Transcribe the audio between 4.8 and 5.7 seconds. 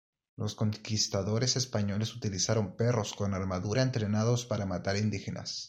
indígenas.